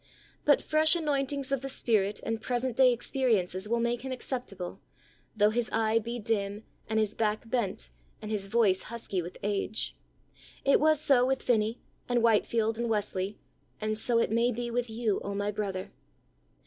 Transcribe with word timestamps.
But 0.45 0.63
fresh 0.63 0.95
anointings 0.95 1.51
of 1.51 1.61
the 1.61 1.69
Spirit 1.69 2.21
and 2.23 2.41
present 2.41 2.75
day 2.75 2.91
experiences 2.91 3.69
will 3.69 3.79
make 3.79 4.01
him 4.01 4.11
acceptable, 4.11 4.79
though 5.37 5.51
his 5.51 5.69
eye 5.71 5.99
be 5.99 6.17
dim 6.17 6.63
and 6.89 6.97
his 6.99 7.13
back 7.13 7.47
bent, 7.47 7.91
and 8.19 8.31
his 8.31 8.47
voice 8.47 8.81
husky 8.89 9.21
with 9.21 9.37
age. 9.43 9.95
It 10.65 10.79
was 10.79 10.99
so 10.99 11.25
SPIRITUAL 11.27 11.27
LEADERSHIP. 11.27 11.45
41 11.45 11.67
with 11.67 11.75
Finney, 11.75 11.81
and 12.09 12.23
Whitefield 12.23 12.79
and 12.79 12.89
Wesley, 12.89 13.37
and 13.79 13.95
so 13.95 14.17
it 14.17 14.31
may 14.31 14.51
be 14.51 14.71
with 14.71 14.89
you, 14.89 15.19
O 15.23 15.35
my 15.35 15.51
brother 15.51 15.91